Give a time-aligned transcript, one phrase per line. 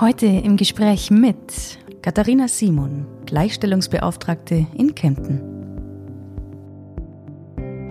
[0.00, 1.36] Heute im Gespräch mit
[2.00, 5.42] Katharina Simon, Gleichstellungsbeauftragte in Kempten.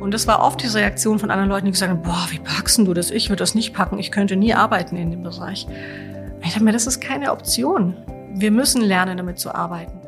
[0.01, 2.79] Und das war oft diese Reaktion von anderen Leuten, die gesagt haben, boah, wie packst
[2.79, 3.11] du das?
[3.11, 5.67] Ich würde das nicht packen, ich könnte nie arbeiten in dem Bereich.
[6.41, 7.95] Ich dachte mir, das ist keine Option.
[8.33, 9.99] Wir müssen lernen, damit zu arbeiten.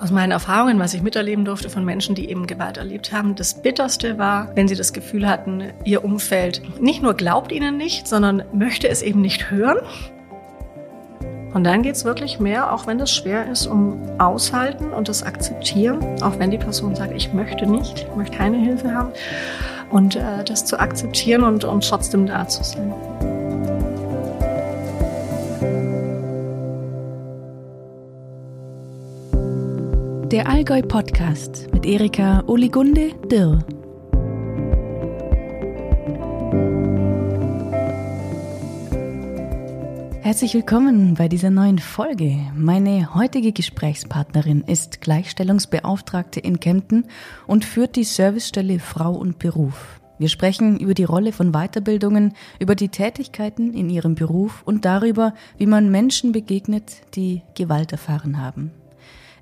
[0.00, 3.62] Aus meinen Erfahrungen, was ich miterleben durfte von Menschen, die eben Gewalt erlebt haben, das
[3.62, 8.42] Bitterste war, wenn sie das Gefühl hatten, ihr Umfeld nicht nur glaubt ihnen nicht, sondern
[8.52, 9.78] möchte es eben nicht hören
[11.54, 15.22] und dann geht es wirklich mehr, auch wenn das schwer ist, um Aushalten und das
[15.22, 19.12] Akzeptieren, auch wenn die Person sagt, ich möchte nicht, ich möchte keine Hilfe haben.
[19.90, 22.94] Und äh, das zu akzeptieren und, und trotzdem da zu sein.
[30.30, 33.58] Der Allgäu Podcast mit Erika Oligunde Dirr.
[40.32, 42.38] Herzlich willkommen bei dieser neuen Folge.
[42.56, 47.04] Meine heutige Gesprächspartnerin ist Gleichstellungsbeauftragte in Kempten
[47.46, 50.00] und führt die Servicestelle Frau und Beruf.
[50.18, 55.34] Wir sprechen über die Rolle von Weiterbildungen, über die Tätigkeiten in ihrem Beruf und darüber,
[55.58, 58.70] wie man Menschen begegnet, die Gewalt erfahren haben.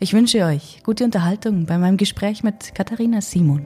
[0.01, 3.65] Ich wünsche euch gute Unterhaltung bei meinem Gespräch mit Katharina Simon.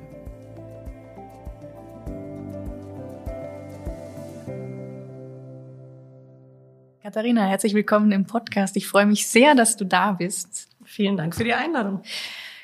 [7.04, 8.78] Katharina, herzlich willkommen im Podcast.
[8.78, 10.70] Ich freue mich sehr, dass du da bist.
[10.86, 12.00] Vielen Dank für die Einladung.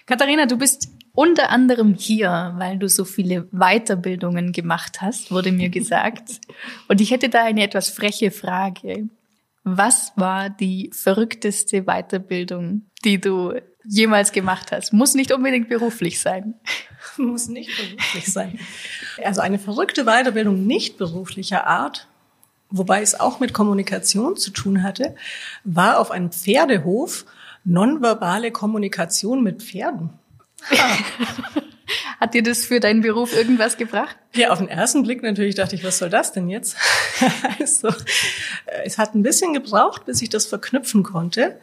[0.07, 5.69] Katharina, du bist unter anderem hier, weil du so viele Weiterbildungen gemacht hast, wurde mir
[5.69, 6.41] gesagt.
[6.89, 9.11] Und ich hätte da eine etwas freche Frage.
[9.65, 13.53] Was war die verrückteste Weiterbildung, die du
[13.85, 14.95] jemals gemacht hast?
[14.95, 16.55] Muss nicht unbedingt beruflich sein.
[17.19, 18.59] Muss nicht beruflich sein.
[19.23, 22.09] Also eine verrückte Weiterbildung nicht beruflicher Art
[22.71, 25.15] wobei es auch mit Kommunikation zu tun hatte,
[25.65, 27.25] war auf einem Pferdehof
[27.65, 30.11] nonverbale Kommunikation mit Pferden.
[32.21, 34.17] Hat dir das für deinen Beruf irgendwas gebracht?
[34.35, 36.77] Ja, auf den ersten Blick natürlich dachte ich, was soll das denn jetzt?
[37.59, 41.59] also, äh, es hat ein bisschen gebraucht, bis ich das verknüpfen konnte.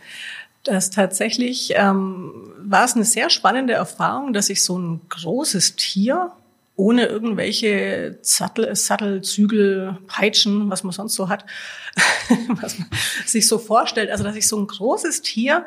[0.64, 6.32] Das tatsächlich ähm, war es eine sehr spannende Erfahrung, dass ich so ein großes Tier
[6.78, 11.46] ohne irgendwelche Sattel, Sattel, Zügel, Peitschen, was man sonst so hat,
[12.50, 12.88] was man
[13.26, 14.10] sich so vorstellt.
[14.10, 15.66] Also, dass ich so ein großes Tier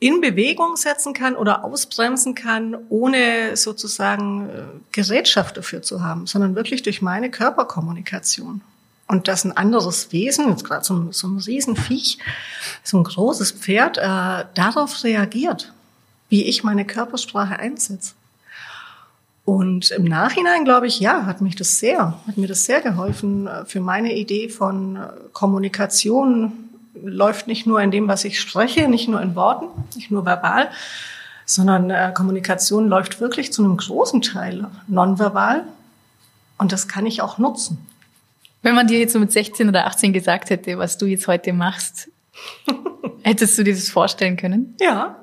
[0.00, 6.56] in Bewegung setzen kann oder ausbremsen kann, ohne sozusagen äh, Gerätschaft dafür zu haben, sondern
[6.56, 8.62] wirklich durch meine Körperkommunikation.
[9.06, 12.18] Und dass ein anderes Wesen, jetzt gerade so, so ein Riesenviech,
[12.82, 15.72] so ein großes Pferd, äh, darauf reagiert,
[16.28, 18.14] wie ich meine Körpersprache einsetze.
[19.44, 23.46] Und im Nachhinein glaube ich, ja, hat mich das sehr, hat mir das sehr geholfen
[23.46, 26.52] äh, für meine Idee von äh, Kommunikation
[26.94, 29.66] läuft nicht nur in dem, was ich spreche, nicht nur in Worten,
[29.96, 30.70] nicht nur verbal,
[31.44, 35.64] sondern äh, Kommunikation läuft wirklich zu einem großen Teil nonverbal
[36.58, 37.78] und das kann ich auch nutzen.
[38.62, 41.52] Wenn man dir jetzt so mit 16 oder 18 gesagt hätte, was du jetzt heute
[41.52, 42.08] machst,
[43.22, 44.76] hättest du dir das vorstellen können?
[44.80, 45.16] Ja,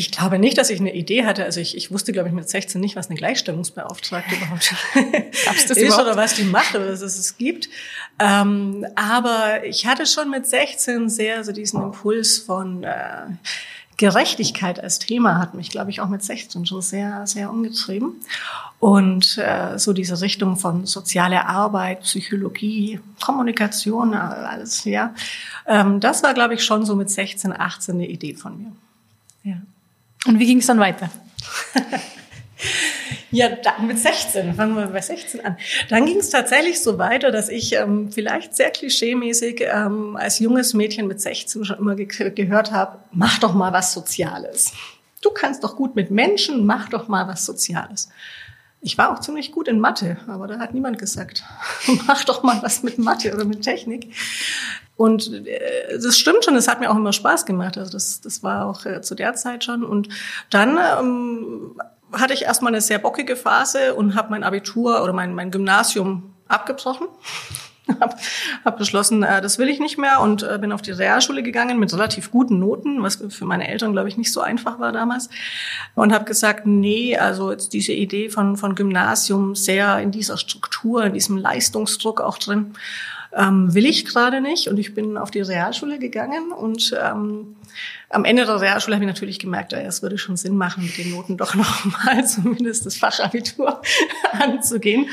[0.00, 1.44] ich glaube nicht, dass ich eine Idee hatte.
[1.44, 4.74] Also ich, ich wusste, glaube ich, mit 16 nicht, was eine Gleichstellungsbeauftragte überhaupt
[5.54, 6.02] ist überhaupt?
[6.02, 7.68] oder was die macht oder was es gibt.
[8.18, 13.26] Ähm, aber ich hatte schon mit 16 sehr so diesen Impuls von äh,
[13.98, 18.14] Gerechtigkeit als Thema hat mich, glaube ich, auch mit 16 schon sehr, sehr umgetrieben.
[18.78, 25.14] Und äh, so diese Richtung von soziale Arbeit, Psychologie, Kommunikation, alles, ja.
[25.66, 28.72] Ähm, das war, glaube ich, schon so mit 16, 18 eine Idee von mir.
[29.44, 29.56] Ja.
[30.26, 31.10] Und wie ging es dann weiter?
[33.32, 35.56] Ja, dann mit 16, fangen wir bei 16 an.
[35.88, 40.74] Dann ging es tatsächlich so weiter, dass ich ähm, vielleicht sehr klischeemäßig ähm, als junges
[40.74, 44.72] Mädchen mit 16 schon immer ge gehört habe, mach doch mal was Soziales.
[45.22, 48.08] Du kannst doch gut mit Menschen, mach doch mal was Soziales.
[48.80, 51.44] Ich war auch ziemlich gut in Mathe, aber da hat niemand gesagt,
[52.06, 54.12] mach doch mal was mit Mathe oder mit Technik.
[55.00, 57.78] Und äh, das stimmt schon, das hat mir auch immer Spaß gemacht.
[57.78, 59.82] Also das, das war auch äh, zu der Zeit schon.
[59.82, 60.10] Und
[60.50, 61.80] dann ähm,
[62.12, 66.34] hatte ich erstmal eine sehr bockige Phase und habe mein Abitur oder mein, mein Gymnasium
[66.48, 67.06] abgebrochen.
[68.00, 68.14] habe
[68.62, 71.78] hab beschlossen, äh, das will ich nicht mehr und äh, bin auf die Realschule gegangen
[71.78, 75.30] mit relativ guten Noten, was für meine Eltern, glaube ich, nicht so einfach war damals.
[75.94, 81.04] Und habe gesagt, nee, also jetzt diese Idee von, von Gymnasium sehr in dieser Struktur,
[81.04, 82.74] in diesem Leistungsdruck auch drin
[83.36, 84.68] ähm, will ich gerade nicht.
[84.68, 87.56] Und ich bin auf die Realschule gegangen und ähm,
[88.08, 90.98] am Ende der Realschule habe ich natürlich gemerkt, ja, es würde schon Sinn machen, mit
[90.98, 93.80] den Noten doch noch mal zumindest das Fachabitur
[94.32, 95.08] anzugehen.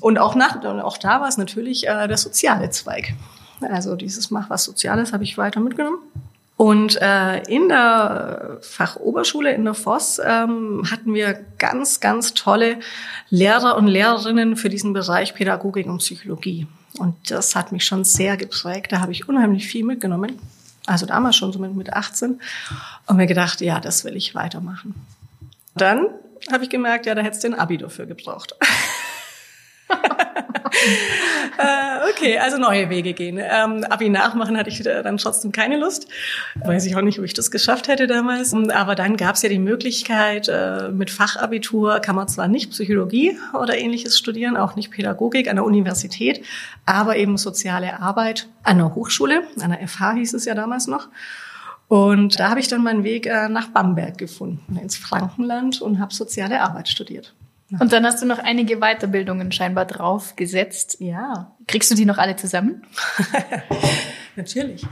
[0.00, 3.14] Und auch nach, auch da war es natürlich äh, der soziale Zweig.
[3.60, 5.98] Also dieses Mach was Soziales habe ich weiter mitgenommen.
[6.56, 12.78] Und äh, in der Fachoberschule in der Voss ähm, hatten wir ganz, ganz tolle
[13.28, 16.68] Lehrer und Lehrerinnen für diesen Bereich Pädagogik und Psychologie.
[16.98, 18.92] Und das hat mich schon sehr geprägt.
[18.92, 20.38] Da habe ich unheimlich viel mitgenommen.
[20.86, 22.40] Also damals schon so mit, mit 18.
[23.06, 24.94] Und mir gedacht, ja, das will ich weitermachen.
[25.74, 26.06] Dann
[26.52, 28.54] habe ich gemerkt, ja, da hättest du ein Abi dafür gebraucht.
[31.58, 33.38] äh, okay, also neue Wege gehen.
[33.40, 36.08] Ähm, Abi nachmachen hatte ich dann trotzdem keine Lust.
[36.64, 38.54] Weiß ich auch nicht, ob ich das geschafft hätte damals.
[38.54, 43.38] Aber dann gab es ja die Möglichkeit, äh, mit Fachabitur kann man zwar nicht Psychologie
[43.52, 46.44] oder ähnliches studieren, auch nicht Pädagogik an der Universität,
[46.86, 51.08] aber eben soziale Arbeit an der Hochschule, an der FH hieß es ja damals noch.
[51.88, 56.14] Und da habe ich dann meinen Weg äh, nach Bamberg gefunden, ins Frankenland und habe
[56.14, 57.34] soziale Arbeit studiert.
[57.80, 60.96] Und dann hast du noch einige Weiterbildungen scheinbar draufgesetzt.
[61.00, 61.54] Ja.
[61.66, 62.82] Kriegst du die noch alle zusammen?
[64.36, 64.84] Natürlich.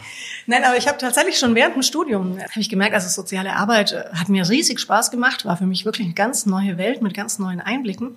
[0.46, 3.92] Nein, aber ich habe tatsächlich schon während dem Studium habe ich gemerkt, also soziale Arbeit
[3.92, 7.14] äh, hat mir riesig Spaß gemacht, war für mich wirklich eine ganz neue Welt mit
[7.14, 8.16] ganz neuen Einblicken.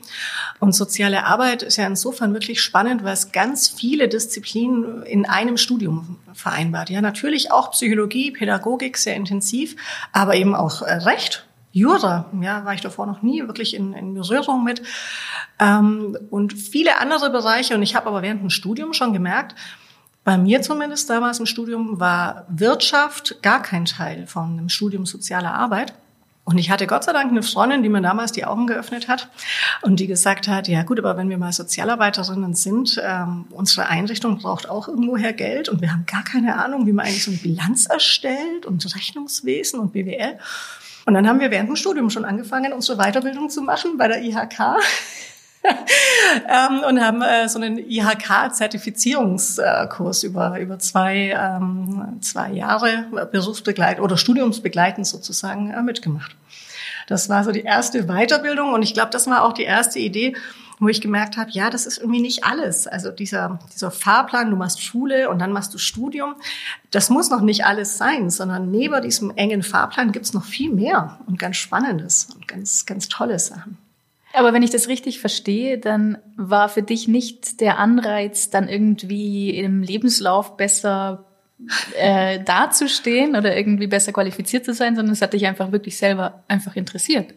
[0.60, 5.58] Und soziale Arbeit ist ja insofern wirklich spannend, weil es ganz viele Disziplinen in einem
[5.58, 6.92] Studium vereinbart.
[6.92, 9.76] Ja, natürlich auch Psychologie, Pädagogik sehr intensiv,
[10.12, 14.14] aber eben auch äh, Recht Jura, ja, war ich davor noch nie wirklich in, in
[14.14, 14.82] Berührung mit.
[15.60, 17.76] Ähm, und viele andere Bereiche.
[17.76, 19.56] Und ich habe aber während dem Studium schon gemerkt,
[20.24, 25.54] bei mir zumindest damals im Studium war Wirtschaft gar kein Teil von einem Studium sozialer
[25.54, 25.94] Arbeit.
[26.46, 29.30] Und ich hatte Gott sei Dank eine Freundin, die mir damals die Augen geöffnet hat
[29.82, 34.38] und die gesagt hat, ja gut, aber wenn wir mal Sozialarbeiterinnen sind, ähm, unsere Einrichtung
[34.38, 37.40] braucht auch irgendwoher Geld und wir haben gar keine Ahnung, wie man eigentlich so eine
[37.40, 40.40] Bilanz erstellt und Rechnungswesen und BWL.
[41.06, 44.24] Und dann haben wir während dem Studium schon angefangen, unsere Weiterbildung zu machen bei der
[44.24, 44.60] IHK.
[46.50, 54.18] ähm, und haben äh, so einen IHK-Zertifizierungskurs über, über zwei, ähm, zwei Jahre Berufsbegleit oder
[54.18, 56.36] Studiumsbegleitend sozusagen äh, mitgemacht.
[57.08, 60.36] Das war so die erste Weiterbildung und ich glaube, das war auch die erste Idee,
[60.80, 62.88] wo ich gemerkt habe, ja, das ist irgendwie nicht alles.
[62.88, 66.36] Also dieser, dieser Fahrplan, du machst Schule und dann machst du Studium,
[66.92, 71.20] das muss noch nicht alles sein, sondern neben diesem engen Fahrplan gibt's noch viel mehr
[71.28, 73.78] und ganz Spannendes und ganz, ganz tolle Sachen.
[74.34, 79.52] Aber wenn ich das richtig verstehe, dann war für dich nicht der Anreiz, dann irgendwie
[79.52, 81.24] im Lebenslauf besser
[81.98, 86.44] äh, dazustehen oder irgendwie besser qualifiziert zu sein, sondern es hat dich einfach wirklich selber
[86.50, 87.34] einfach interessiert.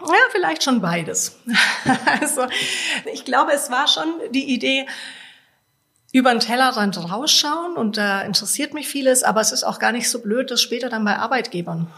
[0.00, 1.38] Ja, vielleicht schon beides.
[2.20, 2.46] also
[3.12, 4.86] ich glaube, es war schon die Idee,
[6.10, 10.08] über den Tellerrand rausschauen und da interessiert mich vieles, aber es ist auch gar nicht
[10.08, 11.88] so blöd, das später dann bei Arbeitgebern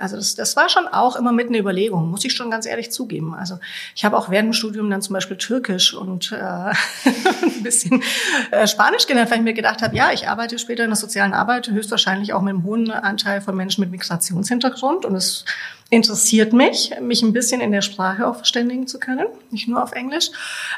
[0.00, 2.90] also das, das war schon auch immer mit einer Überlegung, muss ich schon ganz ehrlich
[2.90, 3.34] zugeben.
[3.34, 3.58] Also
[3.94, 8.02] ich habe auch während dem Studium dann zum Beispiel Türkisch und äh, ein bisschen
[8.50, 11.34] äh, Spanisch gelernt, weil ich mir gedacht habe, ja, ich arbeite später in der sozialen
[11.34, 15.44] Arbeit, höchstwahrscheinlich auch mit einem hohen Anteil von Menschen mit Migrationshintergrund und es
[15.88, 19.92] interessiert mich, mich ein bisschen in der Sprache auch verständigen zu können, nicht nur auf
[19.92, 20.30] Englisch.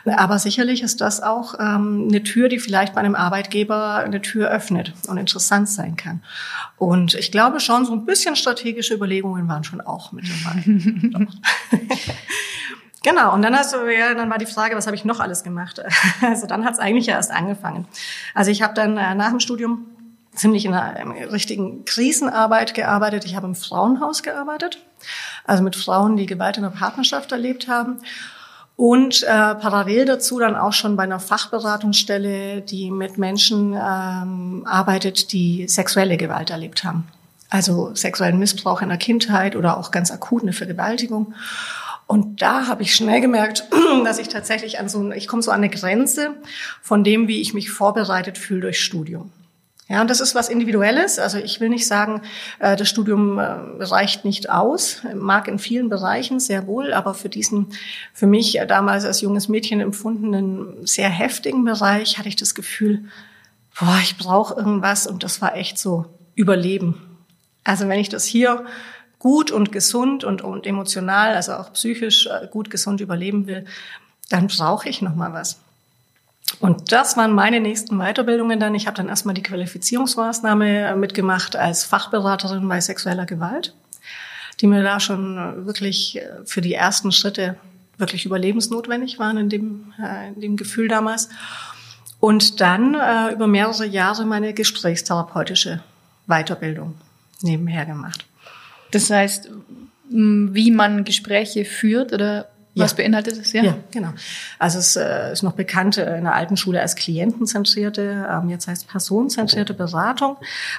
[0.05, 4.51] Aber sicherlich ist das auch ähm, eine Tür, die vielleicht bei einem Arbeitgeber eine Tür
[4.51, 6.23] öffnet und interessant sein kann.
[6.77, 10.63] Und ich glaube schon, so ein bisschen strategische Überlegungen waren schon auch mit dabei.
[13.05, 15.45] Genau, und dann hast du ja, dann war die Frage, was habe ich noch alles
[15.45, 15.81] gemacht?
[16.21, 17.87] Also dann hat es eigentlich ja erst angefangen.
[18.35, 19.87] Also ich habe dann äh, nach dem Studium
[20.39, 23.25] ziemlich in einer richtigen Krisenarbeit gearbeitet.
[23.25, 24.79] Ich habe im Frauenhaus gearbeitet,
[25.45, 27.99] also mit Frauen, die Gewalt in der Partnerschaft erlebt haben.
[28.77, 35.33] Und äh, parallel dazu dann auch schon bei einer Fachberatungsstelle, die mit Menschen ähm, arbeitet,
[35.33, 37.09] die sexuelle Gewalt erlebt haben.
[37.51, 41.35] Also sexuellen Missbrauch in der Kindheit oder auch ganz akut eine Vergewaltigung.
[42.07, 43.65] Und da habe ich schnell gemerkt,
[44.05, 46.37] dass ich tatsächlich an so, ich komme so an eine Grenze
[46.81, 49.33] von dem, wie ich mich vorbereitet fühle durch Studium.
[49.89, 51.19] Ja, und das ist was Individuelles.
[51.19, 52.21] Also ich will nicht sagen,
[52.59, 57.31] äh, das Studium äh, reicht nicht aus, mag in vielen Bereichen sehr wohl, aber für
[57.31, 57.73] diesen,
[58.13, 63.05] für mich damals als junges Mädchen empfundenen sehr heftigen Bereich hatte ich das Gefühl,
[63.79, 67.03] boah, ich brauche irgendwas und das war echt so Überleben.
[67.65, 68.65] Also wenn ich das hier
[69.19, 73.65] gut und gesund und, und emotional, also auch psychisch äh, gut gesund überleben will,
[74.29, 75.59] dann brauche ich noch mal was.
[76.61, 78.75] Und das waren meine nächsten Weiterbildungen dann.
[78.75, 83.75] Ich habe dann erstmal die Qualifizierungsmaßnahme äh, mitgemacht als Fachberaterin bei sexueller Gewalt,
[84.61, 87.57] die mir da schon äh, wirklich äh, für die ersten Schritte
[87.97, 89.93] wirklich überlebensnotwendig waren in dem,
[90.33, 91.29] in dem Gefühl damals.
[92.21, 95.83] Und dann äh, über mehrere Jahre meine gesprächstherapeutische
[96.29, 96.95] Weiterbildung
[97.43, 98.25] nebenher gemacht.
[98.93, 99.51] Das heißt,
[100.11, 102.97] wie man Gespräche führt oder Was ja.
[102.99, 103.53] beinhaltet es?
[103.53, 104.13] Ja, ja genau.
[104.59, 108.89] Also es äh, ist noch bekannt in der alten Schule als klientenzentrierte, ähm, jetzt heißt
[108.89, 110.37] personenzentrierte Beratung.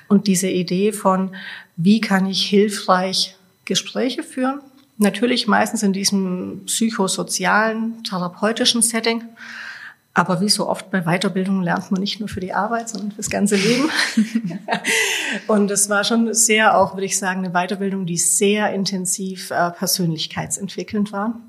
[0.08, 1.36] Und diese Idee von,
[1.76, 4.62] wie kann ich hilfreich Gespräche führen?
[4.98, 9.24] Natürlich meistens in diesem psychosozialen, therapeutischen Setting.
[10.14, 13.30] Aber wie so oft bei Weiterbildung lernt man nicht nur für die Arbeit, sondern fürs
[13.30, 13.90] ganze Leben.
[15.48, 19.72] und es war schon sehr auch, würde ich sagen, eine Weiterbildung, die sehr intensiv äh,
[19.72, 21.40] persönlichkeitsentwickelnd war.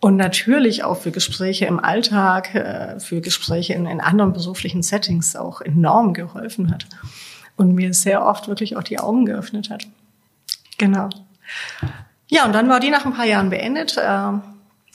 [0.00, 5.36] Und natürlich auch für Gespräche im Alltag, äh, für Gespräche in, in anderen beruflichen Settings
[5.36, 6.86] auch enorm geholfen hat.
[7.56, 9.86] Und mir sehr oft wirklich auch die Augen geöffnet hat.
[10.78, 11.08] Genau.
[12.28, 13.96] Ja, und dann war die nach ein paar Jahren beendet.
[13.96, 14.02] Äh,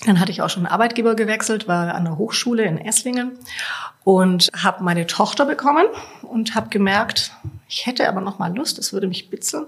[0.05, 3.37] dann hatte ich auch schon einen Arbeitgeber gewechselt, war an der Hochschule in Esslingen
[4.03, 5.85] und habe meine Tochter bekommen
[6.23, 7.31] und habe gemerkt,
[7.67, 9.67] ich hätte aber noch mal Lust, es würde mich bitzeln.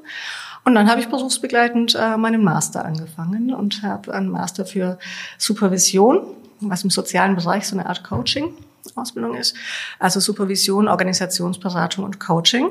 [0.66, 4.98] Und dann habe ich berufsbegleitend äh, meinen Master angefangen und habe einen Master für
[5.38, 6.22] Supervision,
[6.62, 8.54] was im sozialen Bereich so eine Art Coaching
[8.96, 9.56] Ausbildung ist,
[10.00, 12.70] also Supervision, Organisationsberatung und Coaching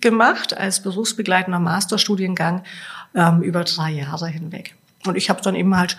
[0.00, 2.62] gemacht als berufsbegleitender Masterstudiengang
[3.14, 4.74] ähm, über drei Jahre hinweg.
[5.06, 5.96] Und ich habe dann eben halt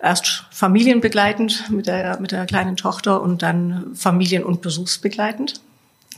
[0.00, 5.60] erst familienbegleitend mit der, mit der kleinen Tochter und dann familien- und berufsbegleitend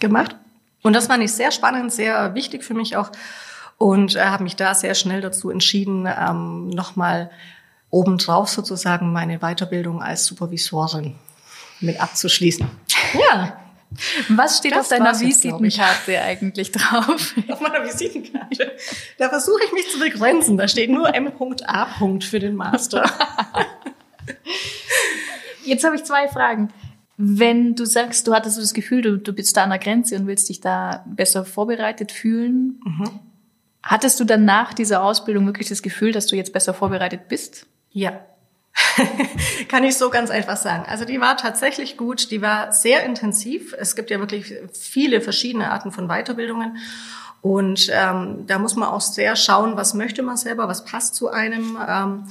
[0.01, 0.35] gemacht.
[0.83, 3.11] Und das fand ich sehr spannend, sehr wichtig für mich auch
[3.81, 7.31] und äh, habe mich da sehr schnell dazu entschieden, ähm, nochmal
[7.89, 11.15] obendrauf sozusagen meine Weiterbildung als Supervisorin
[11.81, 12.69] mit abzuschließen.
[13.15, 13.59] Ja,
[14.29, 17.35] was steht das auf deiner Visitenkarte jetzt, eigentlich drauf?
[17.49, 18.73] Auf meiner Visitenkarte.
[19.17, 20.59] Da versuche ich mich zu begrenzen.
[20.59, 21.87] Da steht nur M.A.
[22.21, 23.11] für den Master.
[25.65, 26.69] Jetzt habe ich zwei Fragen.
[27.17, 30.27] Wenn du sagst, du hattest das Gefühl, du, du bist da an der Grenze und
[30.27, 33.21] willst dich da besser vorbereitet fühlen, mhm.
[33.83, 37.67] Hattest du dann nach dieser Ausbildung wirklich das Gefühl, dass du jetzt besser vorbereitet bist?
[37.91, 38.21] Ja,
[39.69, 40.85] Kann ich so ganz einfach sagen.
[40.89, 43.75] Also die war tatsächlich gut, die war sehr intensiv.
[43.79, 46.79] Es gibt ja wirklich viele verschiedene Arten von Weiterbildungen.
[47.43, 51.31] Und ähm, da muss man auch sehr schauen, was möchte man selber, was passt zu
[51.31, 51.79] einem.
[51.87, 52.25] Ähm,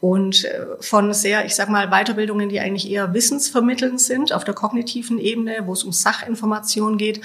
[0.00, 4.54] und äh, von sehr, ich sag mal, Weiterbildungen, die eigentlich eher wissensvermittelnd sind auf der
[4.54, 7.20] kognitiven Ebene, wo es um Sachinformation geht,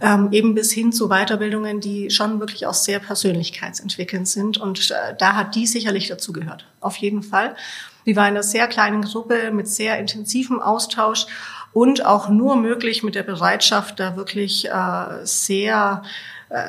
[0.00, 4.58] ähm, eben bis hin zu Weiterbildungen, die schon wirklich auch sehr persönlichkeitsentwickelnd sind.
[4.58, 7.56] Und äh, da hat die sicherlich dazu gehört, auf jeden Fall.
[8.04, 11.26] Die war in einer sehr kleinen Gruppe mit sehr intensivem Austausch
[11.72, 16.02] und auch nur möglich mit der Bereitschaft, da wirklich äh, sehr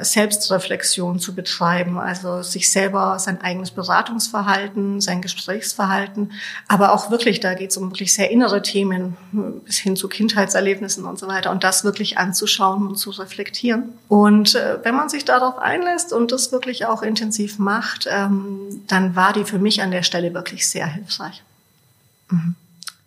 [0.02, 6.34] Selbstreflexion zu betreiben, also sich selber sein eigenes Beratungsverhalten, sein Gesprächsverhalten,
[6.68, 9.16] aber auch wirklich, da geht es um wirklich sehr innere Themen
[9.66, 13.94] bis hin zu Kindheitserlebnissen und so weiter und das wirklich anzuschauen und zu reflektieren.
[14.10, 19.16] Und äh, wenn man sich darauf einlässt und das wirklich auch intensiv macht, ähm, dann
[19.16, 21.42] war die für mich an der Stelle wirklich sehr hilfreich.
[22.30, 22.56] Mhm.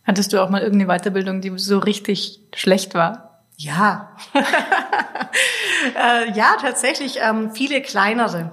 [0.04, 3.40] Hattest du auch mal irgendeine Weiterbildung, die so richtig schlecht war?
[3.56, 4.16] Ja,
[5.96, 8.52] äh, ja, tatsächlich ähm, viele kleinere.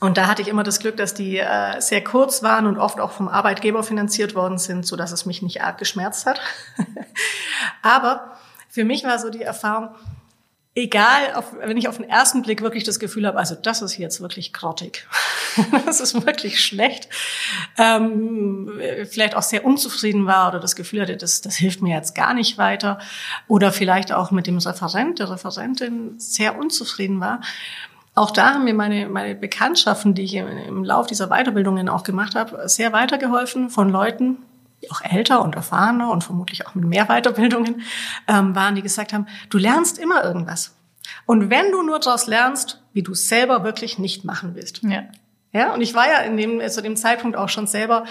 [0.00, 3.00] Und da hatte ich immer das Glück, dass die äh, sehr kurz waren und oft
[3.00, 6.40] auch vom Arbeitgeber finanziert worden sind, so dass es mich nicht arg geschmerzt hat.
[7.82, 9.88] Aber für mich war so die Erfahrung,
[10.74, 13.98] egal, auf, wenn ich auf den ersten Blick wirklich das Gefühl habe, also das ist
[13.98, 15.06] jetzt wirklich grottig,
[15.86, 17.08] das ist wirklich schlecht,
[17.76, 22.14] ähm, vielleicht auch sehr unzufrieden war oder das Gefühl hatte, das, das hilft mir jetzt
[22.14, 22.98] gar nicht weiter.
[23.46, 27.40] Oder vielleicht auch mit dem Referent, der Referentin sehr unzufrieden war.
[28.14, 32.02] Auch da haben mir meine, meine Bekanntschaften, die ich im, im Lauf dieser Weiterbildungen auch
[32.02, 34.38] gemacht habe, sehr weitergeholfen von Leuten,
[34.90, 37.82] auch älter und erfahrener und vermutlich auch mit mehr Weiterbildungen
[38.26, 40.76] ähm, waren, die gesagt haben, du lernst immer irgendwas.
[41.26, 44.82] Und wenn du nur daraus lernst, wie du selber wirklich nicht machen willst.
[44.82, 45.04] Ja.
[45.52, 48.04] Ja, und ich war ja in dem, zu dem Zeitpunkt auch schon selber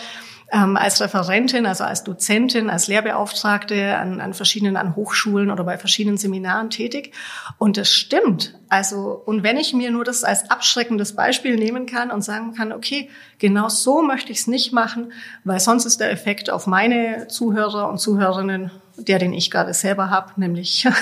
[0.51, 5.77] ähm, als Referentin, also als Dozentin, als Lehrbeauftragte an, an verschiedenen, an Hochschulen oder bei
[5.77, 7.13] verschiedenen Seminaren tätig.
[7.57, 8.57] Und das stimmt.
[8.69, 12.71] Also, und wenn ich mir nur das als abschreckendes Beispiel nehmen kann und sagen kann,
[12.71, 15.11] okay, genau so möchte ich es nicht machen,
[15.43, 20.09] weil sonst ist der Effekt auf meine Zuhörer und Zuhörerinnen der, den ich gerade selber
[20.09, 20.87] habe, nämlich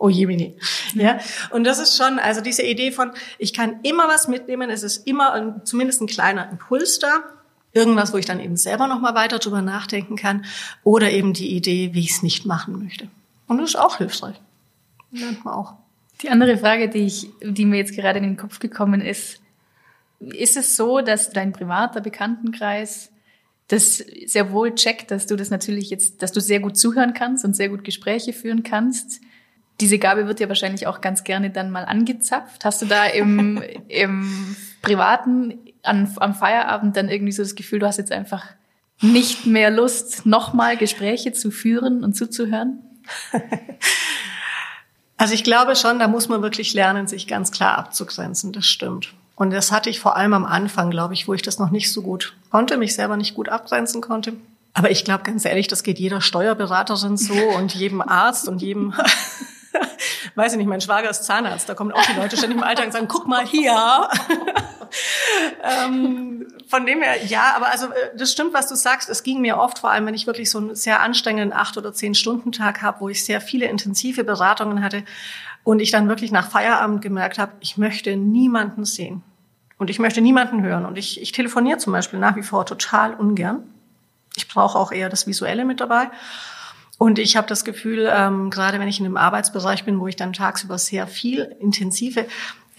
[0.00, 0.56] Oh Jemini.
[0.94, 1.18] Ja.
[1.50, 5.08] Und das ist schon, also diese Idee von, ich kann immer was mitnehmen, es ist
[5.08, 7.24] immer ein, zumindest ein kleiner Impuls da.
[7.78, 10.44] Irgendwas, wo ich dann eben selber nochmal weiter drüber nachdenken kann.
[10.82, 13.08] Oder eben die Idee, wie ich es nicht machen möchte.
[13.46, 14.34] Und das ist auch hilfreich.
[15.12, 15.74] Lernt man auch.
[16.22, 19.40] Die andere Frage, die ich, die mir jetzt gerade in den Kopf gekommen ist,
[20.18, 23.12] ist es so, dass dein privater Bekanntenkreis
[23.68, 27.44] das sehr wohl checkt, dass du das natürlich jetzt, dass du sehr gut zuhören kannst
[27.44, 29.20] und sehr gut Gespräche führen kannst?
[29.80, 32.64] diese Gabe wird ja wahrscheinlich auch ganz gerne dann mal angezapft.
[32.64, 35.58] Hast du da im, im Privaten
[35.88, 38.44] an, am Feierabend dann irgendwie so das Gefühl, du hast jetzt einfach
[39.00, 42.78] nicht mehr Lust, nochmal Gespräche zu führen und zuzuhören?
[45.20, 48.52] Also ich glaube schon, da muss man wirklich lernen, sich ganz klar abzugrenzen.
[48.52, 49.12] Das stimmt.
[49.34, 51.92] Und das hatte ich vor allem am Anfang, glaube ich, wo ich das noch nicht
[51.92, 54.34] so gut konnte, mich selber nicht gut abgrenzen konnte.
[54.74, 58.94] Aber ich glaube ganz ehrlich, das geht jeder Steuerberaterin so und jedem Arzt und jedem
[60.36, 62.86] weiß ich nicht, mein Schwager ist Zahnarzt, da kommen auch die Leute ständig im Alltag
[62.86, 64.08] und sagen, guck mal hier.
[65.62, 69.08] Ähm, von dem her, ja, aber also äh, das stimmt, was du sagst.
[69.08, 71.92] Es ging mir oft, vor allem wenn ich wirklich so einen sehr anstrengenden acht oder
[71.92, 75.04] zehn Stunden Tag habe, wo ich sehr viele intensive Beratungen hatte
[75.64, 79.22] und ich dann wirklich nach Feierabend gemerkt habe, ich möchte niemanden sehen
[79.78, 83.14] und ich möchte niemanden hören und ich, ich telefoniere zum Beispiel nach wie vor total
[83.14, 83.62] ungern.
[84.36, 86.10] Ich brauche auch eher das Visuelle mit dabei.
[86.98, 90.16] Und ich habe das Gefühl, ähm, gerade wenn ich in einem Arbeitsbereich bin, wo ich
[90.16, 92.26] dann tagsüber sehr viel intensive,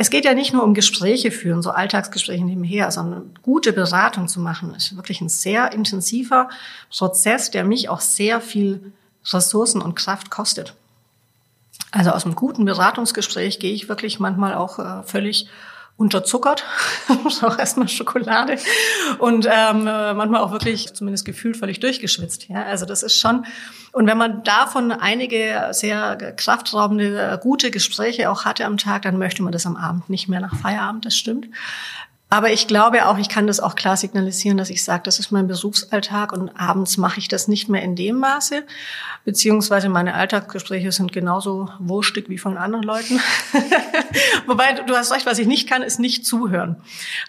[0.01, 4.39] es geht ja nicht nur um Gespräche führen, so Alltagsgespräche nebenher, sondern gute Beratung zu
[4.39, 6.47] machen, ist wirklich ein sehr intensiver
[6.89, 8.93] Prozess, der mich auch sehr viel
[9.25, 10.73] Ressourcen und Kraft kostet.
[11.91, 15.49] Also aus einem guten Beratungsgespräch gehe ich wirklich manchmal auch äh, völlig
[15.99, 16.63] unterzuckert,
[17.43, 18.57] auch erstmal Schokolade
[19.19, 22.47] und ähm, manchmal auch wirklich zumindest gefühlt völlig durchgeschwitzt.
[22.47, 23.45] Ja, also das ist schon
[23.91, 29.41] und wenn man davon einige sehr kraftraubende, gute Gespräche auch hatte am Tag, dann möchte
[29.41, 31.05] man das am Abend nicht mehr nach Feierabend.
[31.05, 31.47] Das stimmt.
[32.31, 35.31] Aber ich glaube auch, ich kann das auch klar signalisieren, dass ich sage, das ist
[35.31, 38.63] mein Berufsalltag und abends mache ich das nicht mehr in dem Maße.
[39.25, 43.19] Beziehungsweise meine Alltagsgespräche sind genauso wurstig wie von anderen Leuten.
[44.45, 46.77] Wobei, du hast recht, was ich nicht kann, ist nicht zuhören.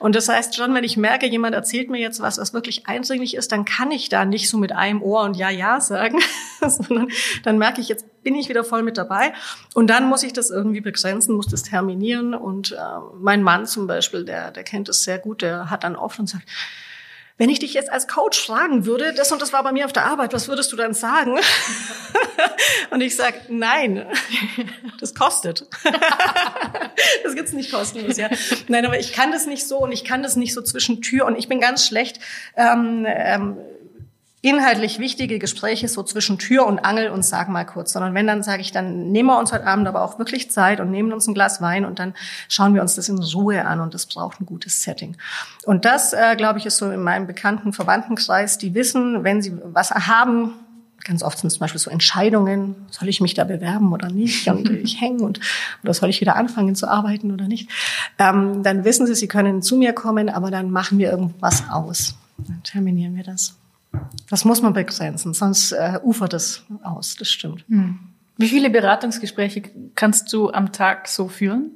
[0.00, 3.34] Und das heißt schon, wenn ich merke, jemand erzählt mir jetzt was, was wirklich eindringlich
[3.36, 6.18] ist, dann kann ich da nicht so mit einem Ohr und Ja, Ja sagen,
[6.60, 7.08] sondern
[7.42, 9.32] dann merke ich, jetzt bin ich wieder voll mit dabei.
[9.74, 12.34] Und dann muss ich das irgendwie begrenzen, muss das terminieren.
[12.34, 12.76] Und äh,
[13.18, 16.28] mein Mann zum Beispiel, der, der kennt es sehr gut, der hat dann oft und
[16.28, 16.44] sagt,
[17.40, 19.94] wenn ich dich jetzt als Coach fragen würde, das und das war bei mir auf
[19.94, 21.38] der Arbeit, was würdest du dann sagen?
[22.90, 24.04] und ich sage, nein,
[25.00, 25.66] das kostet.
[27.24, 28.28] das gibt's nicht kostenlos, ja.
[28.68, 31.24] Nein, aber ich kann das nicht so und ich kann das nicht so zwischen Tür
[31.24, 32.20] und ich bin ganz schlecht.
[32.56, 33.56] Ähm, ähm,
[34.42, 38.42] inhaltlich wichtige Gespräche so zwischen Tür und Angel und sag mal kurz, sondern wenn, dann
[38.42, 41.26] sage ich, dann nehmen wir uns heute Abend aber auch wirklich Zeit und nehmen uns
[41.26, 42.14] ein Glas Wein und dann
[42.48, 45.16] schauen wir uns das in Ruhe an und das braucht ein gutes Setting.
[45.64, 49.52] Und das, äh, glaube ich, ist so in meinem bekannten Verwandtenkreis, die wissen, wenn sie
[49.62, 50.54] was haben,
[51.04, 54.48] ganz oft sind es zum Beispiel so Entscheidungen, soll ich mich da bewerben oder nicht
[54.48, 55.40] und ich hänge und
[55.82, 57.68] oder soll ich wieder anfangen zu arbeiten oder nicht,
[58.18, 62.14] ähm, dann wissen sie, sie können zu mir kommen, aber dann machen wir irgendwas aus.
[62.38, 63.54] Dann terminieren wir das.
[64.28, 67.64] Das muss man begrenzen, sonst äh, ufert es aus, das stimmt.
[67.68, 67.98] Hm.
[68.36, 69.62] Wie viele Beratungsgespräche
[69.94, 71.72] kannst du am Tag so führen?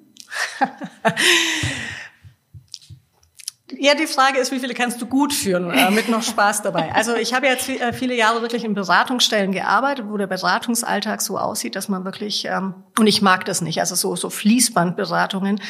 [3.79, 6.95] Ja, die Frage ist, wie viele kannst du gut führen, äh, mit noch Spaß dabei?
[6.95, 11.39] Also ich habe jetzt äh, viele Jahre wirklich in Beratungsstellen gearbeitet, wo der Beratungsalltag so
[11.39, 15.61] aussieht, dass man wirklich, ähm, und ich mag das nicht, also so, so Fließbandberatungen.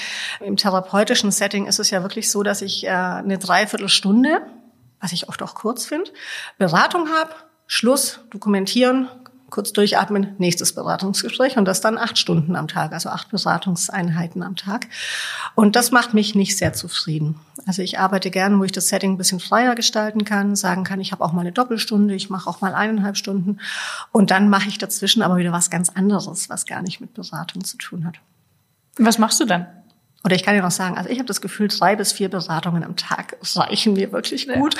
[0.40, 4.42] Im therapeutischen Setting ist es ja wirklich so, dass ich äh, eine Dreiviertelstunde
[5.04, 6.10] was ich oft auch kurz finde,
[6.56, 7.34] Beratung habe,
[7.66, 9.06] Schluss, dokumentieren,
[9.50, 14.56] kurz durchatmen, nächstes Beratungsgespräch und das dann acht Stunden am Tag, also acht Beratungseinheiten am
[14.56, 14.86] Tag.
[15.54, 17.38] Und das macht mich nicht sehr zufrieden.
[17.66, 21.02] Also ich arbeite gerne, wo ich das Setting ein bisschen freier gestalten kann, sagen kann,
[21.02, 23.58] ich habe auch mal eine Doppelstunde, ich mache auch mal eineinhalb Stunden
[24.10, 27.62] und dann mache ich dazwischen aber wieder was ganz anderes, was gar nicht mit Beratung
[27.62, 28.16] zu tun hat.
[28.96, 29.66] Was machst du dann?
[30.24, 32.82] Oder ich kann dir noch sagen, also ich habe das Gefühl, drei bis vier Beratungen
[32.82, 34.74] am Tag reichen mir wirklich gut.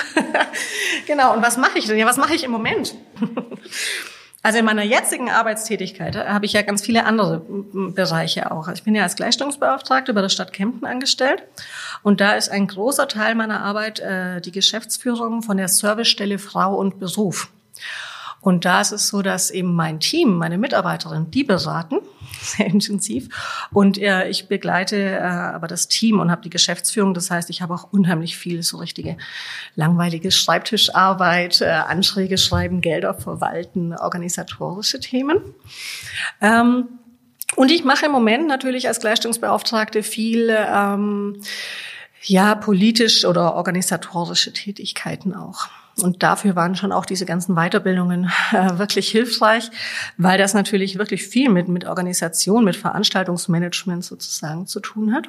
[1.07, 1.99] genau, und was mache ich denn?
[1.99, 2.95] Ja, was mache ich im Moment?
[4.47, 8.69] Also in meiner jetzigen Arbeitstätigkeit habe ich ja ganz viele andere Bereiche auch.
[8.69, 11.45] Also ich bin ja als Gleichstellungsbeauftragte bei der Stadt Kempten angestellt
[12.03, 16.75] und da ist ein großer Teil meiner Arbeit äh, die Geschäftsführung von der Servicestelle Frau
[16.75, 17.49] und Beruf.
[18.45, 22.01] Und da ist es so, dass eben mein Team, meine Mitarbeiterin, die beraten,
[22.43, 23.31] sehr intensiv.
[23.73, 27.15] Und äh, ich begleite äh, aber das Team und habe die Geschäftsführung.
[27.15, 29.17] Das heißt, ich habe auch unheimlich viel so richtige
[29.77, 35.39] langweilige Schreibtischarbeit, äh, Anträge schreiben, Gelder verwalten, organisatorische Themen.
[36.43, 36.89] Ähm,
[37.57, 41.41] und ich mache im Moment natürlich als Gleichstellungsbeauftragte viel ähm,
[42.21, 45.69] ja politisch oder organisatorische Tätigkeiten auch.
[46.03, 49.71] Und dafür waren schon auch diese ganzen Weiterbildungen äh, wirklich hilfreich,
[50.17, 55.29] weil das natürlich wirklich viel mit, mit Organisation, mit Veranstaltungsmanagement sozusagen zu tun hat.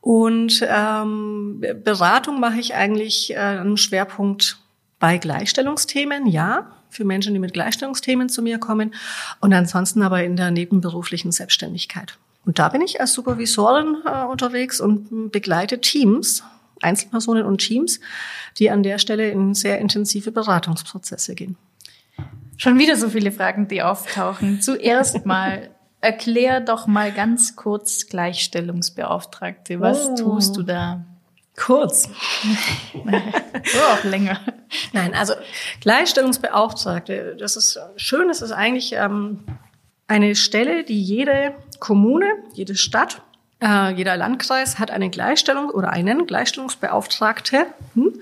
[0.00, 4.58] Und ähm, Beratung mache ich eigentlich äh, einen Schwerpunkt
[4.98, 8.94] bei Gleichstellungsthemen, ja, für Menschen, die mit Gleichstellungsthemen zu mir kommen
[9.40, 12.18] und ansonsten aber in der nebenberuflichen Selbstständigkeit.
[12.44, 16.44] Und da bin ich als Supervisorin äh, unterwegs und begleite Teams
[16.84, 18.00] Einzelpersonen und Teams,
[18.58, 21.56] die an der Stelle in sehr intensive Beratungsprozesse gehen.
[22.56, 24.60] Schon wieder so viele Fragen, die auftauchen.
[24.60, 25.70] Zuerst mal,
[26.00, 29.80] erklär doch mal ganz kurz Gleichstellungsbeauftragte.
[29.80, 30.16] Was oh.
[30.16, 31.04] tust du da?
[31.56, 32.08] Kurz.
[33.04, 33.22] Oder
[33.92, 34.40] auch länger.
[34.92, 35.34] Nein, also
[35.80, 39.44] Gleichstellungsbeauftragte, das ist schön, das ist eigentlich ähm,
[40.08, 43.22] eine Stelle, die jede Kommune, jede Stadt,
[43.60, 47.66] äh, jeder Landkreis hat eine Gleichstellung oder einen Gleichstellungsbeauftragte.
[47.94, 48.20] Hm?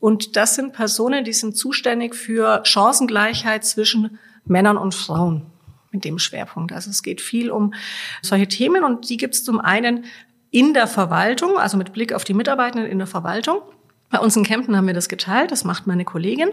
[0.00, 5.46] Und das sind Personen, die sind zuständig für Chancengleichheit zwischen Männern und Frauen
[5.90, 6.72] mit dem Schwerpunkt.
[6.72, 7.74] Also es geht viel um
[8.22, 10.04] solche Themen und die gibt es zum einen
[10.50, 13.60] in der Verwaltung, also mit Blick auf die Mitarbeitenden in der Verwaltung.
[14.10, 16.48] Bei uns in Kempten haben wir das geteilt, das macht meine Kollegin.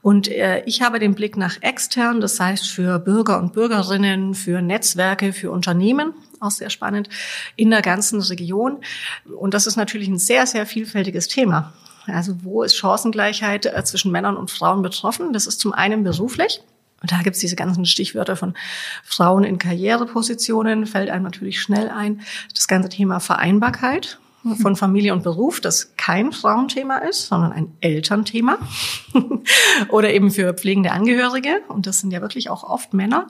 [0.00, 4.62] Und äh, ich habe den Blick nach extern, das heißt für Bürger und Bürgerinnen, für
[4.62, 7.10] Netzwerke, für Unternehmen, auch sehr spannend,
[7.56, 8.78] in der ganzen Region.
[9.38, 11.74] Und das ist natürlich ein sehr, sehr vielfältiges Thema.
[12.06, 15.34] Also wo ist Chancengleichheit äh, zwischen Männern und Frauen betroffen?
[15.34, 16.62] Das ist zum einen beruflich.
[17.02, 18.54] Und da gibt's diese ganzen Stichwörter von
[19.02, 22.22] Frauen in Karrierepositionen, fällt einem natürlich schnell ein.
[22.54, 24.18] Das ganze Thema Vereinbarkeit
[24.60, 28.58] von Familie und Beruf, das kein Frauenthema ist, sondern ein Elternthema.
[29.88, 31.62] Oder eben für pflegende Angehörige.
[31.68, 33.28] Und das sind ja wirklich auch oft Männer.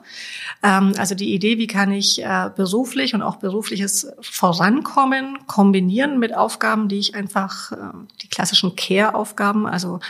[0.61, 6.35] Ähm, also die Idee, wie kann ich äh, beruflich und auch berufliches Vorankommen kombinieren mit
[6.35, 7.77] Aufgaben, die ich einfach, äh,
[8.21, 10.01] die klassischen Care-Aufgaben, also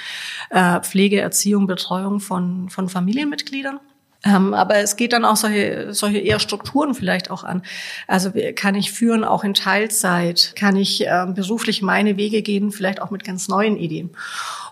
[0.50, 3.80] äh, Pflege, Erziehung, Betreuung von, von Familienmitgliedern.
[4.26, 7.62] Ähm, aber es geht dann auch solche, solche eher Strukturen vielleicht auch an.
[8.08, 10.54] Also kann ich führen auch in Teilzeit?
[10.56, 14.10] Kann ich äh, beruflich meine Wege gehen, vielleicht auch mit ganz neuen Ideen?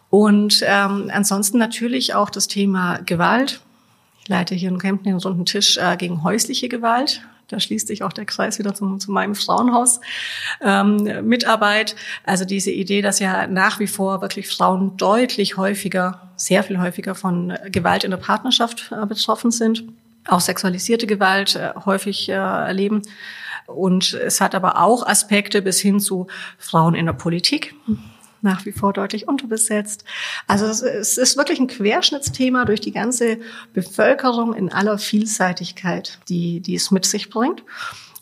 [0.10, 3.62] Und ähm, ansonsten natürlich auch das Thema Gewalt.
[4.22, 7.22] Ich leite hier in Kempten den runden Tisch äh, gegen häusliche Gewalt.
[7.48, 10.00] Da schließt sich auch der Kreis wieder zum, zu meinem Frauenhaus.
[10.62, 16.64] Ähm, Mitarbeit, also diese Idee, dass ja nach wie vor wirklich Frauen deutlich häufiger, sehr
[16.64, 19.84] viel häufiger von Gewalt in der Partnerschaft äh, betroffen sind,
[20.28, 23.02] auch sexualisierte Gewalt äh, häufig äh, erleben.
[23.68, 26.28] Und es hat aber auch Aspekte bis hin zu
[26.58, 27.76] Frauen in der Politik
[28.44, 30.04] nach wie vor deutlich unterbesetzt.
[30.48, 33.40] Also es ist wirklich ein Querschnittsthema durch die ganze
[33.74, 37.64] Bevölkerung in aller Vielseitigkeit, die, die es mit sich bringt.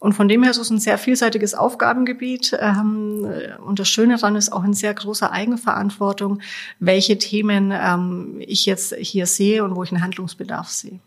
[0.01, 2.57] Und von dem her ist es ein sehr vielseitiges Aufgabengebiet.
[2.59, 3.23] Ähm,
[3.63, 6.41] und das Schöne daran ist auch in sehr großer Eigenverantwortung,
[6.79, 10.99] welche Themen ähm, ich jetzt hier sehe und wo ich einen Handlungsbedarf sehe.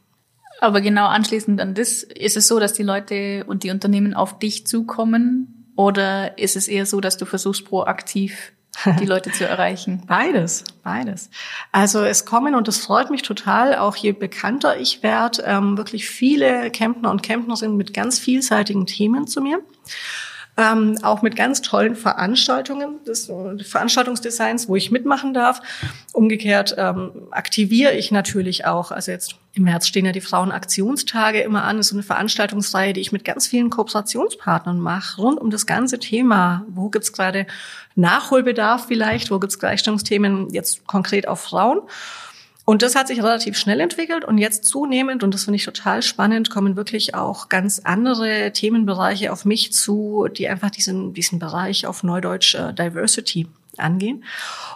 [0.60, 4.38] Aber genau anschließend an das, ist es so, dass die Leute und die Unternehmen auf
[4.38, 5.72] dich zukommen?
[5.76, 8.53] Oder ist es eher so, dass du versuchst, proaktiv
[9.00, 10.02] die Leute zu erreichen?
[10.06, 11.30] Beides, beides.
[11.72, 16.08] Also es kommen, und das freut mich total, auch je bekannter ich werde, ähm, wirklich
[16.08, 19.60] viele Kempner und Kempner sind mit ganz vielseitigen Themen zu mir
[20.56, 23.30] ähm, auch mit ganz tollen Veranstaltungen des
[23.62, 25.60] Veranstaltungsdesigns, wo ich mitmachen darf.
[26.12, 31.64] Umgekehrt ähm, aktiviere ich natürlich auch, also jetzt im März stehen ja die Frauenaktionstage immer
[31.64, 35.50] an, das ist so eine Veranstaltungsreihe, die ich mit ganz vielen Kooperationspartnern mache, rund um
[35.50, 36.64] das ganze Thema.
[36.68, 37.46] Wo gibt's gerade
[37.94, 41.82] Nachholbedarf vielleicht, wo gibt's Gleichstellungsthemen jetzt konkret auf Frauen?
[42.64, 46.02] Und das hat sich relativ schnell entwickelt und jetzt zunehmend, und das finde ich total
[46.02, 51.86] spannend, kommen wirklich auch ganz andere Themenbereiche auf mich zu, die einfach diesen, diesen Bereich
[51.86, 54.24] auf Neudeutsch äh, Diversity angehen.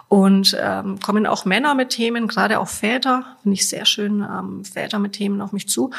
[0.07, 4.63] Und ähm, kommen auch Männer mit Themen, gerade auch Väter, finde ich sehr schön, ähm,
[4.65, 5.91] Väter mit Themen auf mich zu.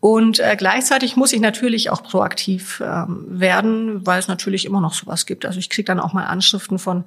[0.00, 4.92] Und äh, gleichzeitig muss ich natürlich auch proaktiv ähm, werden, weil es natürlich immer noch
[4.92, 5.46] sowas gibt.
[5.46, 7.04] Also ich kriege dann auch mal Anschriften von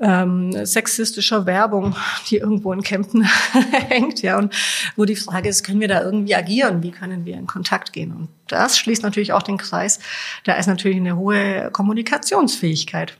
[0.00, 1.94] ähm, sexistischer Werbung,
[2.28, 3.22] die irgendwo in Kempten
[3.88, 4.54] hängt, ja, und
[4.96, 6.82] wo die Frage ist, können wir da irgendwie agieren?
[6.82, 8.12] Wie können wir in Kontakt gehen?
[8.12, 9.98] Und das schließt natürlich auch den Kreis.
[10.44, 13.16] Da ist natürlich eine hohe Kommunikationsfähigkeit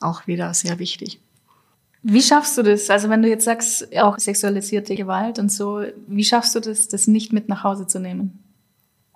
[0.00, 1.20] auch wieder sehr wichtig.
[2.02, 2.90] Wie schaffst du das?
[2.90, 7.06] Also wenn du jetzt sagst, auch sexualisierte Gewalt und so, wie schaffst du das, das
[7.06, 8.41] nicht mit nach Hause zu nehmen?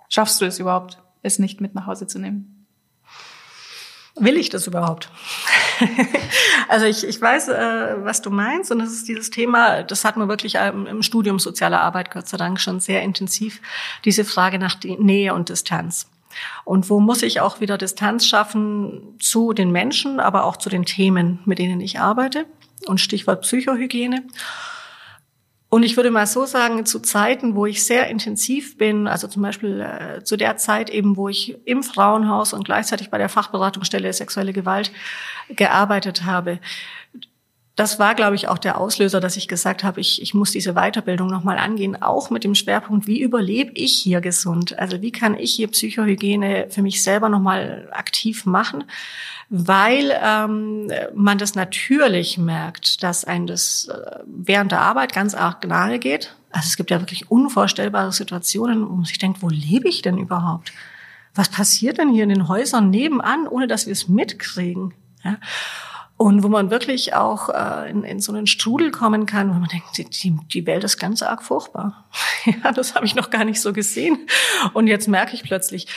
[0.08, 2.66] Schaffst du es überhaupt, es nicht mit nach Hause zu nehmen?
[4.18, 5.10] Will ich das überhaupt?
[6.68, 10.16] also ich, ich weiß, äh, was du meinst und das ist dieses Thema, das hat
[10.16, 13.60] man wirklich im Studium sozialer Arbeit Gott sei Dank schon sehr intensiv,
[14.06, 16.08] diese Frage nach Nähe und Distanz.
[16.64, 20.84] Und wo muss ich auch wieder Distanz schaffen zu den Menschen, aber auch zu den
[20.84, 22.46] Themen, mit denen ich arbeite?
[22.86, 24.22] Und Stichwort Psychohygiene.
[25.68, 29.42] Und ich würde mal so sagen, zu Zeiten, wo ich sehr intensiv bin, also zum
[29.42, 34.12] Beispiel äh, zu der Zeit eben, wo ich im Frauenhaus und gleichzeitig bei der Fachberatungsstelle
[34.12, 34.92] sexuelle Gewalt
[35.48, 36.60] gearbeitet habe,
[37.76, 40.72] das war, glaube ich, auch der Auslöser, dass ich gesagt habe, ich, ich muss diese
[40.72, 44.78] Weiterbildung nochmal angehen, auch mit dem Schwerpunkt, wie überlebe ich hier gesund?
[44.78, 48.84] Also wie kann ich hier Psychohygiene für mich selber nochmal aktiv machen?
[49.50, 55.66] Weil ähm, man das natürlich merkt, dass ein das äh, während der Arbeit ganz arg
[55.68, 56.34] nahe geht.
[56.50, 60.16] Also es gibt ja wirklich unvorstellbare Situationen, wo man sich denkt, wo lebe ich denn
[60.16, 60.72] überhaupt?
[61.34, 64.94] Was passiert denn hier in den Häusern nebenan, ohne dass wir es mitkriegen?
[65.22, 65.36] Ja?
[66.18, 69.68] Und wo man wirklich auch äh, in, in so einen Strudel kommen kann, wo man
[69.68, 72.06] denkt, die, die Welt ist ganz arg furchtbar.
[72.44, 74.26] ja, das habe ich noch gar nicht so gesehen.
[74.72, 75.88] Und jetzt merke ich plötzlich,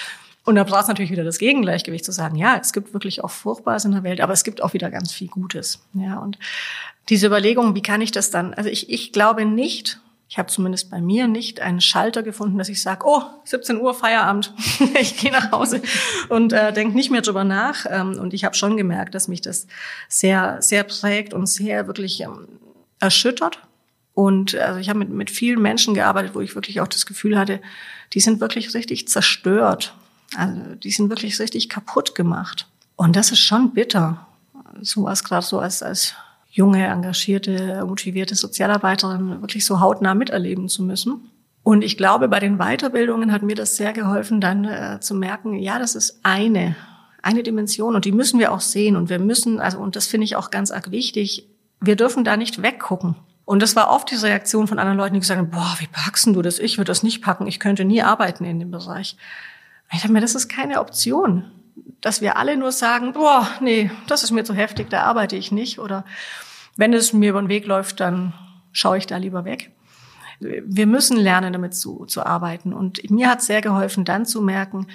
[0.44, 3.30] und da braucht es natürlich wieder das Gegengleichgewicht zu sagen, ja, es gibt wirklich auch
[3.30, 5.86] Furchtbares in der Welt, aber es gibt auch wieder ganz viel Gutes.
[5.94, 6.38] Ja, und
[7.10, 8.54] diese Überlegung, wie kann ich das dann?
[8.54, 12.70] Also ich, ich glaube nicht, ich habe zumindest bei mir nicht einen Schalter gefunden, dass
[12.70, 14.54] ich sage, oh, 17 Uhr Feierabend,
[15.02, 15.82] ich gehe nach Hause
[16.30, 17.88] und äh, denke nicht mehr drüber nach.
[17.90, 19.66] Ähm, und ich habe schon gemerkt, dass mich das
[20.08, 22.48] sehr, sehr prägt und sehr wirklich ähm,
[23.00, 23.58] erschüttert.
[24.14, 27.36] Und also ich habe mit, mit vielen Menschen gearbeitet, wo ich wirklich auch das Gefühl
[27.36, 27.60] hatte,
[28.14, 29.96] die sind wirklich richtig zerstört.
[30.36, 32.68] Also die sind wirklich richtig kaputt gemacht.
[32.96, 34.28] Und das ist schon bitter.
[34.82, 36.14] So was gerade so als, als
[36.60, 41.32] junge, engagierte, motivierte Sozialarbeiterin wirklich so hautnah miterleben zu müssen.
[41.64, 45.54] Und ich glaube, bei den Weiterbildungen hat mir das sehr geholfen, dann äh, zu merken,
[45.54, 46.76] ja, das ist eine,
[47.22, 50.26] eine Dimension und die müssen wir auch sehen und wir müssen, also, und das finde
[50.26, 51.48] ich auch ganz arg wichtig,
[51.80, 53.16] wir dürfen da nicht weggucken.
[53.46, 56.28] Und das war oft die Reaktion von anderen Leuten, die gesagt haben, boah, wie packst
[56.28, 56.60] du das?
[56.60, 57.48] Ich würde das nicht packen.
[57.48, 59.16] Ich könnte nie arbeiten in dem Bereich.
[59.92, 61.46] Ich dachte mir, das ist keine Option
[62.02, 65.52] dass wir alle nur sagen, boah, nee, das ist mir zu heftig, da arbeite ich
[65.52, 65.80] nicht.
[65.80, 66.06] Oder
[66.80, 68.34] wenn es mir über den Weg läuft, dann
[68.72, 69.72] schaue ich da lieber weg.
[70.40, 72.72] Wir müssen lernen, damit zu, zu arbeiten.
[72.72, 74.88] Und mir hat sehr geholfen, dann zu merken,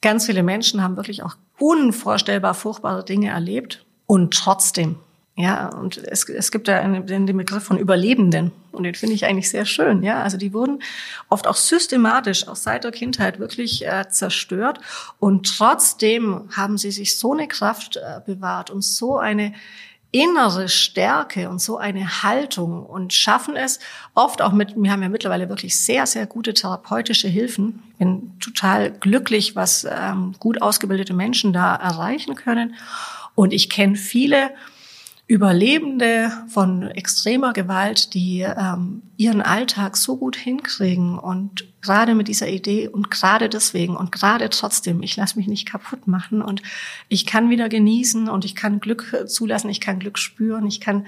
[0.00, 4.96] ganz viele Menschen haben wirklich auch unvorstellbar furchtbare Dinge erlebt und trotzdem
[5.36, 9.24] ja, und es, es gibt da den, den Begriff von Überlebenden und den finde ich
[9.24, 10.02] eigentlich sehr schön.
[10.02, 10.82] Ja, also die wurden
[11.30, 14.80] oft auch systematisch auch seit der Kindheit wirklich äh, zerstört
[15.18, 19.54] und trotzdem haben sie sich so eine Kraft äh, bewahrt und so eine
[20.12, 23.78] innere Stärke und so eine Haltung und schaffen es
[24.14, 27.82] oft auch mit, wir haben ja mittlerweile wirklich sehr, sehr gute therapeutische Hilfen.
[27.92, 32.74] Ich bin total glücklich, was ähm, gut ausgebildete Menschen da erreichen können.
[33.36, 34.50] Und ich kenne viele,
[35.30, 42.48] Überlebende von extremer Gewalt, die ähm, ihren Alltag so gut hinkriegen und gerade mit dieser
[42.48, 46.62] Idee und gerade deswegen und gerade trotzdem, ich lasse mich nicht kaputt machen und
[47.08, 51.06] ich kann wieder genießen und ich kann Glück zulassen, ich kann Glück spüren, ich kann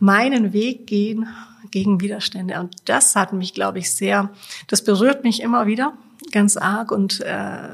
[0.00, 1.28] meinen Weg gehen
[1.70, 2.58] gegen Widerstände.
[2.58, 4.30] Und das hat mich, glaube ich, sehr,
[4.66, 5.92] das berührt mich immer wieder
[6.32, 7.68] ganz arg und äh,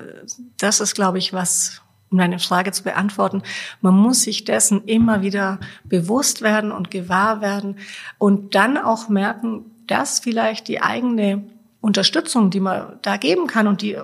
[0.59, 3.43] das ist, glaube ich, was um deine Frage zu beantworten,
[3.81, 7.79] man muss sich dessen immer wieder bewusst werden und gewahr werden
[8.19, 11.45] und dann auch merken, dass vielleicht die eigene
[11.81, 13.99] Unterstützung, die man da geben kann und die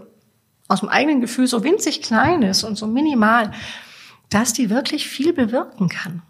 [0.68, 3.52] aus dem eigenen Gefühl so winzig klein ist und so minimal,
[4.30, 6.22] dass die wirklich viel bewirken kann.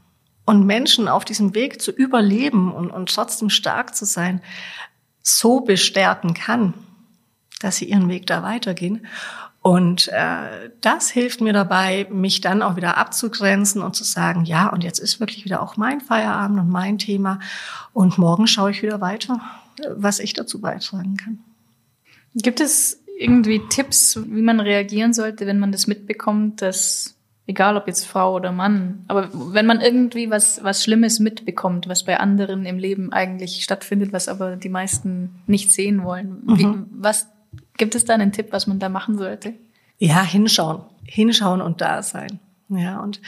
[0.45, 4.41] Und Menschen auf diesem Weg zu überleben und, und trotzdem stark zu sein,
[5.23, 6.75] so bestärken kann,
[7.61, 9.07] dass sie ihren Weg da weitergehen.
[9.63, 14.69] Und äh, das hilft mir dabei, mich dann auch wieder abzugrenzen und zu sagen, ja,
[14.69, 17.39] und jetzt ist wirklich wieder auch mein Feierabend und mein Thema.
[17.93, 19.41] Und morgen schaue ich wieder weiter,
[19.95, 21.39] was ich dazu beitragen kann.
[22.35, 27.15] Gibt es irgendwie Tipps, wie man reagieren sollte, wenn man das mitbekommt, dass
[27.47, 32.05] egal ob jetzt Frau oder Mann, aber wenn man irgendwie was was Schlimmes mitbekommt, was
[32.05, 36.59] bei anderen im Leben eigentlich stattfindet, was aber die meisten nicht sehen wollen, mhm.
[36.59, 37.29] wie, was
[37.77, 39.55] Gibt es da einen Tipp, was man da machen sollte?
[39.99, 40.85] Ja, hinschauen.
[41.05, 42.41] Hinschauen und da sein.
[42.69, 43.21] Ja, und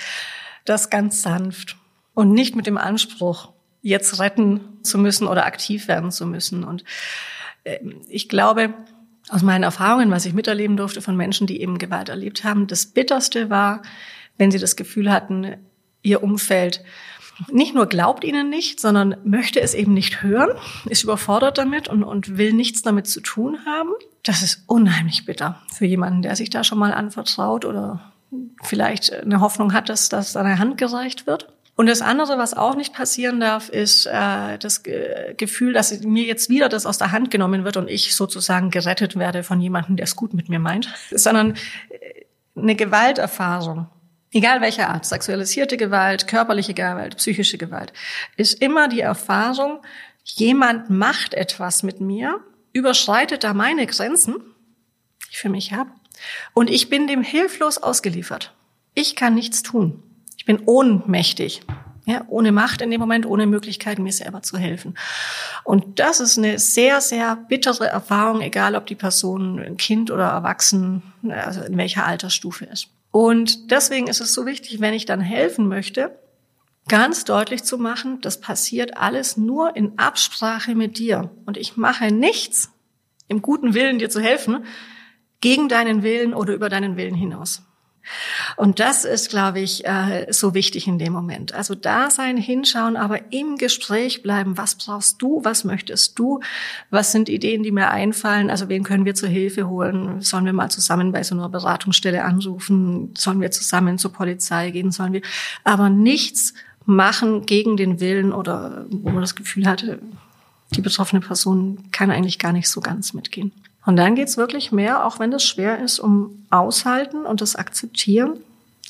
[0.64, 1.76] das ganz sanft.
[2.14, 3.52] Und nicht mit dem Anspruch,
[3.82, 6.64] jetzt retten zu müssen oder aktiv werden zu müssen.
[6.64, 6.84] Und
[7.64, 7.78] äh,
[8.08, 8.74] ich glaube,
[9.28, 12.86] aus meinen Erfahrungen, was ich miterleben durfte von Menschen, die eben Gewalt erlebt haben, das
[12.86, 13.82] Bitterste war,
[14.36, 15.56] wenn sie das Gefühl hatten,
[16.02, 16.84] ihr Umfeld
[17.50, 20.50] nicht nur glaubt ihnen nicht, sondern möchte es eben nicht hören,
[20.86, 23.90] ist überfordert damit und, und will nichts damit zu tun haben.
[24.22, 28.12] Das ist unheimlich bitter für jemanden, der sich da schon mal anvertraut oder
[28.62, 31.52] vielleicht eine Hoffnung hat, dass das an der Hand gereicht wird.
[31.76, 36.24] Und das andere, was auch nicht passieren darf, ist äh, das Ge Gefühl, dass mir
[36.24, 39.96] jetzt wieder das aus der Hand genommen wird und ich sozusagen gerettet werde von jemandem,
[39.96, 41.54] der es gut mit mir meint, sondern
[41.88, 42.24] äh,
[42.56, 43.88] eine Gewalterfahrung
[44.34, 47.92] egal welcher Art, sexualisierte Gewalt, körperliche Gewalt, psychische Gewalt,
[48.36, 49.80] ist immer die Erfahrung,
[50.24, 52.40] jemand macht etwas mit mir,
[52.72, 54.34] überschreitet da meine Grenzen,
[55.22, 55.90] die ich für mich habe,
[56.52, 58.54] und ich bin dem hilflos ausgeliefert.
[58.94, 60.02] Ich kann nichts tun.
[60.36, 61.62] Ich bin ohnmächtig.
[62.06, 64.94] Ja, ohne Macht in dem Moment, ohne Möglichkeit, mir selber zu helfen.
[65.64, 70.26] Und das ist eine sehr, sehr bittere Erfahrung, egal ob die Person ein Kind oder
[70.26, 72.88] erwachsen, also in welcher Altersstufe ist.
[73.14, 76.18] Und deswegen ist es so wichtig, wenn ich dann helfen möchte,
[76.88, 81.30] ganz deutlich zu machen, das passiert alles nur in Absprache mit dir.
[81.46, 82.72] Und ich mache nichts
[83.28, 84.64] im guten Willen, dir zu helfen,
[85.40, 87.62] gegen deinen Willen oder über deinen Willen hinaus.
[88.56, 91.54] Und das ist, glaube ich, äh, so wichtig in dem Moment.
[91.54, 94.58] Also da sein, hinschauen, aber im Gespräch bleiben.
[94.58, 95.40] Was brauchst du?
[95.44, 96.40] Was möchtest du?
[96.90, 98.50] Was sind Ideen, die mir einfallen?
[98.50, 100.20] Also wen können wir zur Hilfe holen?
[100.20, 103.14] Sollen wir mal zusammen bei so einer Beratungsstelle anrufen?
[103.16, 104.90] Sollen wir zusammen zur Polizei gehen?
[104.90, 105.22] Sollen wir,
[105.64, 106.54] aber nichts
[106.86, 110.00] machen gegen den Willen oder wo man das Gefühl hatte,
[110.74, 113.52] die betroffene Person kann eigentlich gar nicht so ganz mitgehen.
[113.86, 118.38] Und dann geht's wirklich mehr, auch wenn das schwer ist, um Aushalten und das Akzeptieren,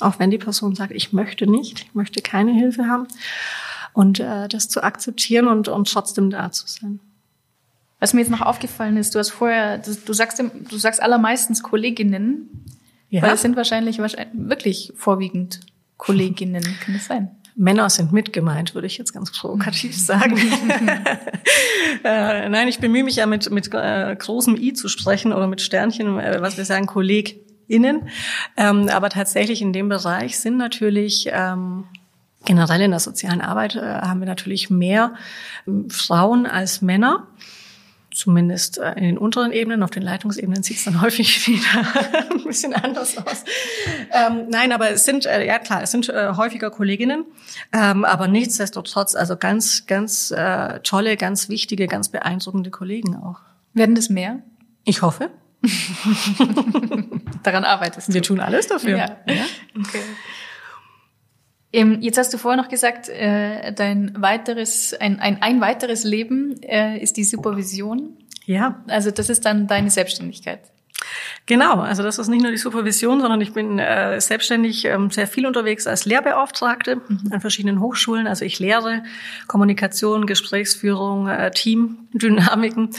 [0.01, 3.09] auch wenn die Person sagt, ich möchte nicht, ich möchte keine Hilfe haben.
[3.93, 7.01] Und äh, das zu akzeptieren und, und trotzdem da zu sein.
[8.01, 12.67] Was mir jetzt noch aufgefallen ist, du hast vorher, du sagst, du sagst allermeistens Kolleginnen,
[13.09, 13.23] ja.
[13.23, 15.61] weil es sind wahrscheinlich, wahrscheinlich wirklich vorwiegend
[15.97, 17.31] Kolleginnen, kann das sein?
[17.57, 20.37] Männer sind mitgemeint, würde ich jetzt ganz provokativ sagen.
[22.05, 25.61] äh, nein, ich bemühe mich ja mit, mit äh, großem I zu sprechen oder mit
[25.61, 28.09] Sternchen, äh, was wir sagen, KollegInnen.
[28.57, 31.85] Ähm, aber tatsächlich in dem Bereich sind natürlich ähm,
[32.45, 35.15] generell in der sozialen Arbeit äh, haben wir natürlich mehr
[35.67, 37.29] ähm, Frauen als Männer
[38.15, 42.45] zumindest äh, in den unteren Ebenen, auf den Leitungsebenen sieht es dann häufig wieder ein
[42.45, 43.45] bisschen anders aus.
[44.13, 47.25] Ähm, nein, aber es sind, äh, ja klar, es sind äh, häufiger Kolleginnen,
[47.73, 53.41] ähm, aber nichtsdestotrotz, also ganz, ganz äh, tolle, ganz wichtige, ganz beeindruckende Kollegen auch.
[53.73, 54.41] Werden das mehr?
[54.85, 55.31] Ich hoffe.
[57.43, 58.15] Daran arbeitest du.
[58.15, 58.97] Wir tun alles dafür.
[58.97, 59.17] Ja.
[59.27, 59.45] ja?
[59.79, 60.03] Okay.
[61.75, 66.63] Ähm, jetzt hast du vorher noch gesagt, äh, dein weiteres, ein, ein, ein weiteres Leben
[66.63, 68.17] äh, ist die Supervision.
[68.47, 68.85] Ja.
[68.87, 70.61] Also das ist dann deine Selbstständigkeit.
[71.47, 75.27] Genau, also das ist nicht nur die Supervision, sondern ich bin äh, selbstständig ähm, sehr
[75.27, 77.33] viel unterwegs als Lehrbeauftragte mhm.
[77.33, 78.27] an verschiedenen Hochschulen.
[78.27, 79.03] Also ich lehre
[79.47, 82.91] Kommunikation, Gesprächsführung, äh, Teamdynamiken.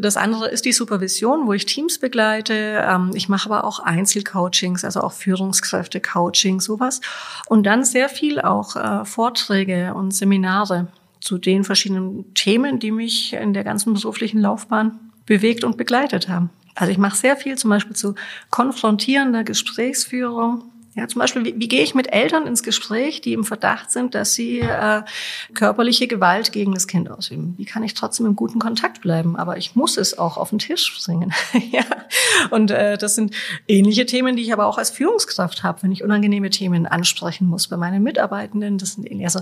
[0.00, 2.82] Das andere ist die Supervision, wo ich Teams begleite.
[2.86, 7.00] Ähm, ich mache aber auch Einzelcoachings, also auch Führungskräfte-Coaching, sowas.
[7.48, 10.88] Und dann sehr viel auch äh, Vorträge und Seminare
[11.20, 16.50] zu den verschiedenen Themen, die mich in der ganzen beruflichen Laufbahn bewegt und begleitet haben.
[16.74, 18.14] Also ich mache sehr viel zum Beispiel zu
[18.50, 20.64] konfrontierender Gesprächsführung.
[20.96, 24.14] Ja, zum Beispiel, wie, wie gehe ich mit Eltern ins Gespräch, die im Verdacht sind,
[24.14, 25.02] dass sie äh,
[25.52, 27.54] körperliche Gewalt gegen das Kind ausüben?
[27.56, 29.34] Wie kann ich trotzdem im guten Kontakt bleiben?
[29.34, 31.32] Aber ich muss es auch auf den Tisch bringen.
[31.72, 31.82] ja.
[32.50, 33.34] Und äh, das sind
[33.66, 37.66] ähnliche Themen, die ich aber auch als Führungskraft habe, wenn ich unangenehme Themen ansprechen muss
[37.66, 38.78] bei meinen Mitarbeitenden.
[38.78, 39.40] Das sind also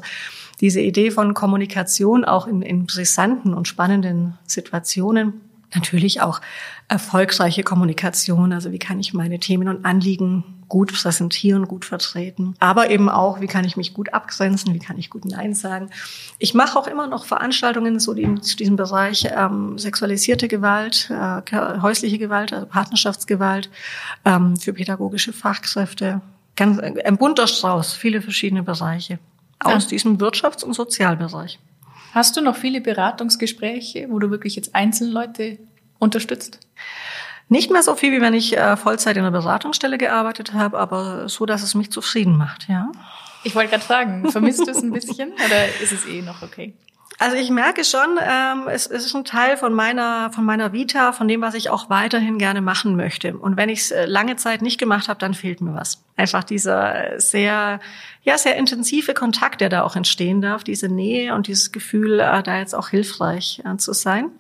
[0.63, 6.41] diese Idee von Kommunikation auch in, in brisanten und spannenden Situationen natürlich auch
[6.89, 8.53] erfolgreiche Kommunikation.
[8.53, 12.55] Also wie kann ich meine Themen und Anliegen gut präsentieren, gut vertreten.
[12.59, 15.91] Aber eben auch, wie kann ich mich gut abgrenzen, wie kann ich gut Nein sagen.
[16.39, 21.43] Ich mache auch immer noch Veranstaltungen so die, zu diesem Bereich ähm, sexualisierte Gewalt, äh,
[21.83, 23.69] häusliche Gewalt, also Partnerschaftsgewalt
[24.25, 26.23] ähm, für pädagogische Fachkräfte.
[26.57, 29.19] Ganz, äh, ein bunter Strauß, viele verschiedene Bereiche
[29.63, 29.89] aus ja.
[29.91, 31.59] diesem Wirtschafts- und Sozialbereich.
[32.13, 35.59] Hast du noch viele Beratungsgespräche, wo du wirklich jetzt Einzelleute
[35.99, 36.61] unterstützt?
[37.49, 41.29] Nicht mehr so viel, wie wenn ich äh, Vollzeit in einer Beratungsstelle gearbeitet habe, aber
[41.29, 42.93] so, dass es mich zufrieden macht, ja.
[43.45, 46.75] Ich wollte gerade fragen, vermisst du es ein bisschen oder ist es eh noch okay?
[47.23, 51.13] Also ich merke schon, ähm, es, es ist ein Teil von meiner von meiner Vita,
[51.13, 53.37] von dem, was ich auch weiterhin gerne machen möchte.
[53.37, 56.03] Und wenn ich es äh, lange Zeit nicht gemacht habe, dann fehlt mir was.
[56.17, 57.79] Einfach dieser sehr
[58.25, 62.43] ja sehr intensive Kontakt, der da auch entstehen darf, diese Nähe und dieses Gefühl, äh,
[62.43, 64.33] da jetzt auch hilfreich äh, zu sein.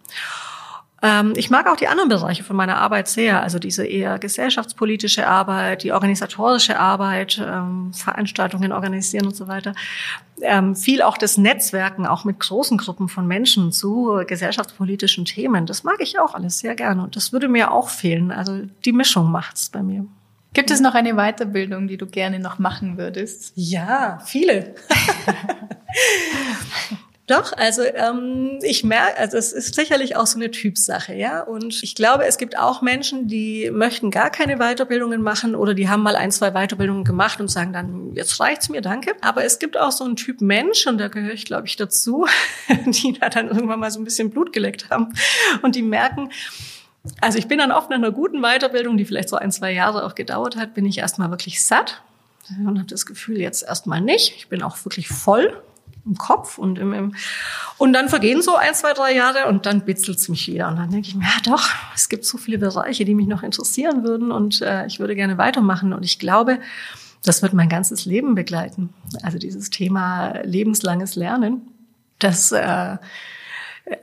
[1.02, 5.26] Ähm, ich mag auch die anderen Bereiche von meiner Arbeit sehr, also diese eher gesellschaftspolitische
[5.26, 9.74] Arbeit, die organisatorische Arbeit, ähm, Veranstaltungen organisieren und so weiter.
[10.40, 15.66] Ähm, viel auch das Netzwerken, auch mit großen Gruppen von Menschen zu gesellschaftspolitischen Themen.
[15.66, 18.30] Das mag ich auch alles sehr gerne und das würde mir auch fehlen.
[18.30, 20.06] Also die Mischung macht's bei mir.
[20.54, 23.52] Gibt es noch eine Weiterbildung, die du gerne noch machen würdest?
[23.56, 24.74] Ja, viele.
[27.28, 31.40] Doch, also ähm, ich merke, also es ist sicherlich auch so eine Typsache, ja.
[31.40, 35.88] Und ich glaube, es gibt auch Menschen, die möchten gar keine Weiterbildungen machen oder die
[35.88, 39.14] haben mal ein, zwei Weiterbildungen gemacht und sagen dann, jetzt reicht's mir, danke.
[39.20, 42.26] Aber es gibt auch so einen Typ Mensch, und da gehöre ich, glaube ich, dazu,
[42.86, 45.14] die da dann irgendwann mal so ein bisschen Blut geleckt haben
[45.62, 46.30] und die merken,
[47.20, 50.04] also ich bin dann oft nach einer guten Weiterbildung, die vielleicht so ein, zwei Jahre
[50.04, 52.02] auch gedauert hat, bin ich erstmal wirklich satt
[52.58, 54.34] und habe das Gefühl, jetzt erstmal nicht.
[54.36, 55.56] Ich bin auch wirklich voll
[56.04, 57.14] im Kopf und im, im
[57.78, 60.90] und dann vergehen so ein, zwei, drei Jahre und dann bitzelt's mich wieder und dann
[60.90, 64.32] denke ich mir, ja doch, es gibt so viele Bereiche, die mich noch interessieren würden
[64.32, 66.58] und äh, ich würde gerne weitermachen und ich glaube,
[67.24, 68.92] das wird mein ganzes Leben begleiten.
[69.22, 71.62] Also dieses Thema lebenslanges Lernen,
[72.18, 72.96] das äh,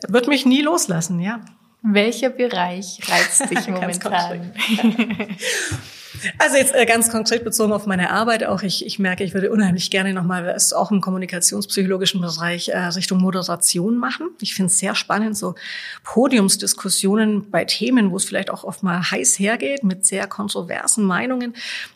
[0.08, 1.42] wird mich nie loslassen, ja.
[1.82, 4.54] Welcher Bereich reizt dich momentan?
[6.38, 8.62] Also jetzt äh, ganz konkret bezogen auf meine Arbeit auch.
[8.64, 13.20] Ich, ich merke, ich würde unheimlich gerne nochmal, es auch im kommunikationspsychologischen Bereich äh, Richtung
[13.20, 14.30] Moderation machen.
[14.42, 15.56] Ich finde es sehr spannend, so
[16.04, 21.54] Podiumsdiskussionen bei Themen, wo es vielleicht auch oft mal heiß hergeht, mit sehr kontroversen Meinungen.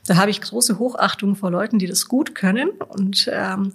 [0.07, 2.69] Da habe ich große Hochachtung vor Leuten, die das gut können.
[2.69, 3.73] Und ähm,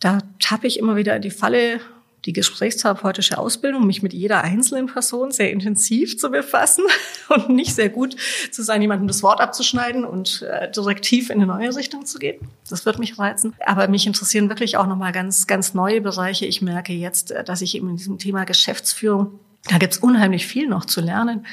[0.00, 1.80] da tappe ich immer wieder in die Falle,
[2.24, 6.84] die gesprächstherapeutische Ausbildung, mich mit jeder einzelnen Person sehr intensiv zu befassen
[7.28, 8.16] und nicht sehr gut
[8.50, 12.40] zu sein, jemandem das Wort abzuschneiden und äh, direktiv in eine neue Richtung zu gehen.
[12.68, 13.54] Das wird mich reizen.
[13.64, 16.46] Aber mich interessieren wirklich auch nochmal ganz, ganz neue Bereiche.
[16.46, 20.68] Ich merke jetzt, äh, dass ich eben in diesem Thema Geschäftsführung da gibt's unheimlich viel
[20.68, 21.46] noch zu lernen,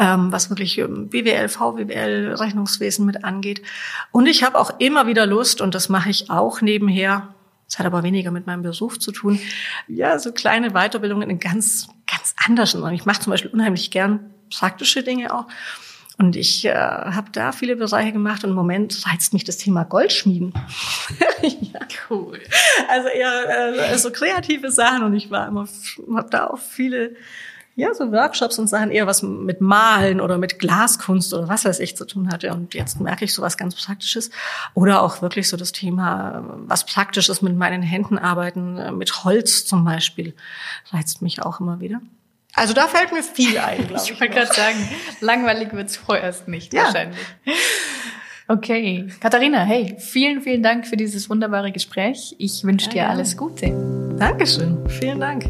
[0.00, 3.62] ähm, was wirklich ähm, BWL, VWL, Rechnungswesen mit angeht.
[4.10, 7.32] Und ich habe auch immer wieder Lust, und das mache ich auch nebenher,
[7.68, 9.38] das hat aber weniger mit meinem Beruf zu tun.
[9.88, 12.94] Ja, so kleine Weiterbildungen in ganz, ganz anderen.
[12.94, 15.46] Ich mache zum Beispiel unheimlich gern praktische Dinge auch.
[16.16, 19.82] Und ich äh, habe da viele Bereiche gemacht und im Moment reizt mich das Thema
[19.84, 20.52] Goldschmieden.
[21.42, 21.80] ja.
[22.08, 22.40] Cool.
[22.88, 25.66] Also eher äh, so kreative Sachen und ich war immer,
[26.14, 27.16] habe da auch viele
[27.76, 31.80] ja, so Workshops und Sachen eher was mit Malen oder mit Glaskunst oder was weiß
[31.80, 32.52] ich zu tun hatte.
[32.52, 34.30] Und jetzt merke ich so was ganz Praktisches.
[34.74, 39.84] Oder auch wirklich so das Thema, was Praktisches mit meinen Händen arbeiten, mit Holz zum
[39.84, 40.34] Beispiel,
[40.92, 42.00] reizt mich auch immer wieder.
[42.54, 44.12] Also da fällt mir viel ein, glaube ich.
[44.12, 44.88] ich wollte gerade sagen,
[45.20, 46.84] langweilig wird's vorerst nicht ja.
[46.84, 47.18] wahrscheinlich.
[48.46, 52.36] Okay, Katharina, hey, vielen, vielen Dank für dieses wunderbare Gespräch.
[52.38, 54.14] Ich wünsche ja, dir alles Gute.
[54.18, 55.46] Dankeschön, vielen Dank.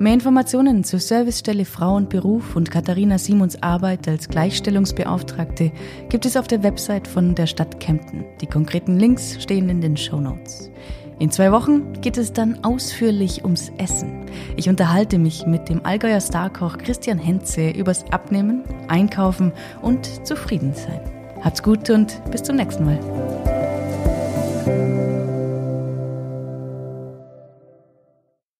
[0.00, 5.72] Mehr Informationen zur Servicestelle Frau und Beruf und Katharina Simons Arbeit als Gleichstellungsbeauftragte
[6.08, 8.24] gibt es auf der Website von der Stadt Kempten.
[8.40, 10.70] Die konkreten Links stehen in den Show Notes.
[11.18, 14.26] In zwei Wochen geht es dann ausführlich ums Essen.
[14.56, 19.50] Ich unterhalte mich mit dem Allgäuer Starkoch Christian Henze übers Abnehmen, Einkaufen
[19.82, 21.00] und Zufriedensein.
[21.40, 23.57] Habt's gut und bis zum nächsten Mal.